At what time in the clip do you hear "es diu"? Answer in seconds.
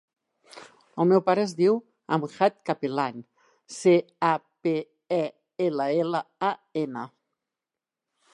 1.47-1.75